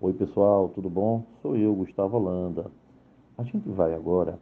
[0.00, 1.24] Oi, pessoal, tudo bom?
[1.42, 2.70] Sou eu, Gustavo Holanda.
[3.36, 4.38] A gente vai agora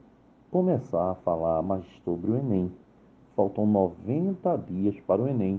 [0.50, 2.70] começar a falar mais sobre o Enem.
[3.34, 5.58] Faltam 90 dias para o Enem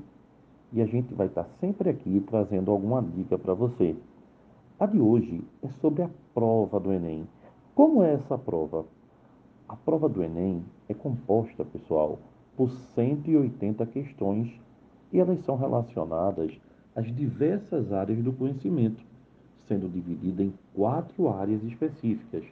[0.72, 3.96] e a gente vai estar sempre aqui trazendo alguma dica para você.
[4.80, 7.28] A de hoje é sobre a prova do Enem.
[7.74, 8.86] Como é essa prova?
[9.68, 12.20] A prova do Enem é composta, pessoal,
[12.56, 14.48] por 180 questões
[15.12, 16.52] e elas são relacionadas
[16.96, 19.04] às diversas áreas do conhecimento,
[19.68, 22.44] sendo dividida em quatro áreas específicas,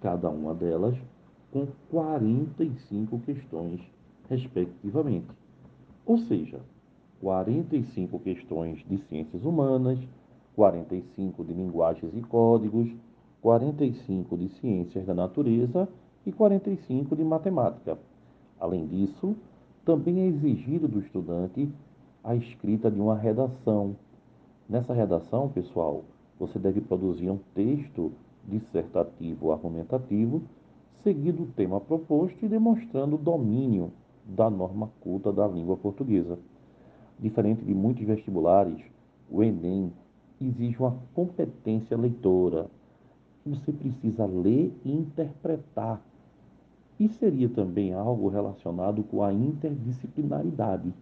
[0.00, 0.96] cada uma delas
[1.52, 3.80] com 45 questões,
[4.28, 5.28] respectivamente.
[6.06, 6.60] Ou seja,
[7.20, 9.98] 45 questões de ciências humanas,
[10.56, 12.90] 45 de linguagens e códigos,
[13.40, 15.88] 45 de ciências da natureza
[16.26, 17.98] e 45 de matemática.
[18.58, 19.36] Além disso,
[19.84, 21.68] também é exigido do estudante
[22.22, 23.96] a escrita de uma redação.
[24.68, 26.04] Nessa redação, pessoal,
[26.42, 28.10] você deve produzir um texto
[28.48, 30.42] dissertativo ou argumentativo,
[31.04, 33.92] seguindo o tema proposto e demonstrando o domínio
[34.26, 36.36] da norma culta da língua portuguesa.
[37.16, 38.82] Diferente de muitos vestibulares,
[39.30, 39.92] o Enem
[40.40, 42.66] exige uma competência leitora.
[43.46, 46.02] Você precisa ler e interpretar.
[46.98, 50.92] E seria também algo relacionado com a interdisciplinaridade.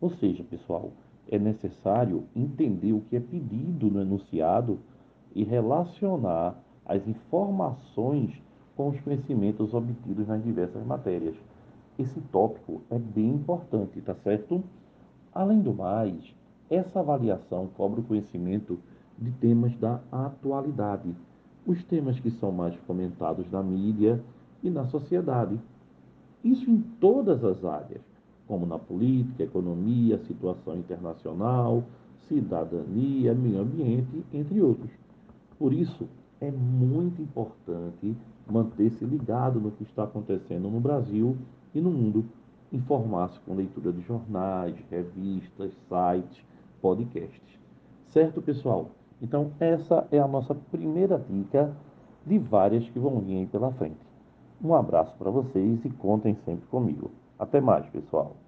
[0.00, 0.92] Ou seja, pessoal,
[1.30, 4.78] é necessário entender o que é pedido no enunciado
[5.34, 8.30] e relacionar as informações
[8.76, 11.34] com os conhecimentos obtidos nas diversas matérias.
[11.98, 14.62] Esse tópico é bem importante, tá certo?
[15.32, 16.34] Além do mais,
[16.68, 18.78] essa avaliação cobre o conhecimento
[19.18, 21.14] de temas da atualidade,
[21.66, 24.20] os temas que são mais comentados na mídia
[24.62, 25.58] e na sociedade.
[26.42, 28.02] Isso em todas as áreas
[28.46, 31.84] como na política, economia, situação internacional,
[32.28, 34.90] cidadania, meio ambiente, entre outros.
[35.58, 36.08] Por isso,
[36.40, 38.14] é muito importante
[38.50, 41.36] manter-se ligado no que está acontecendo no Brasil
[41.74, 42.24] e no mundo,
[42.72, 46.44] informar-se com leitura de jornais, revistas, sites,
[46.82, 47.58] podcasts.
[48.10, 48.90] Certo, pessoal?
[49.22, 51.74] Então, essa é a nossa primeira dica
[52.26, 53.96] de várias que vão vir aí pela frente.
[54.62, 57.10] Um abraço para vocês e contem sempre comigo.
[57.38, 58.43] Até mais, pessoal.